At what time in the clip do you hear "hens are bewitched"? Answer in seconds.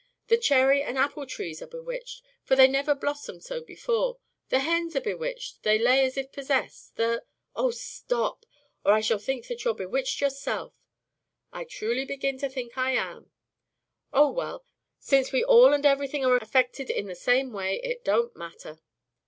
4.61-5.61